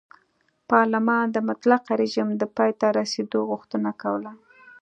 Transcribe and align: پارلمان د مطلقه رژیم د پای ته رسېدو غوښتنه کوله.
پارلمان 0.71 1.25
د 1.31 1.37
مطلقه 1.49 1.91
رژیم 2.01 2.29
د 2.37 2.43
پای 2.55 2.71
ته 2.79 2.87
رسېدو 2.99 3.39
غوښتنه 3.51 3.91
کوله. 4.01 4.31